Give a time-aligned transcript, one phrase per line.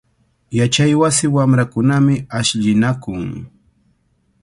[0.59, 3.23] Yachaywasi wamrakunami ashllinakun.